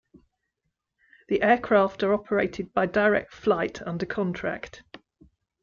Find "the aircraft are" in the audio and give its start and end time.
1.27-2.11